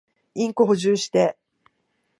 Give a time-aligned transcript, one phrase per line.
[0.33, 1.37] インク補充して。